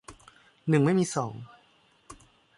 [0.69, 1.33] หนึ่งไม่มีสอง